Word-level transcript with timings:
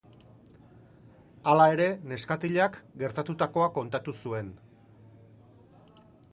Hala 1.51 1.67
ere, 1.73 1.87
neskatilak 2.13 2.81
gertatutakoa 3.03 3.69
kontatu 3.79 4.17
zuen. 4.25 4.53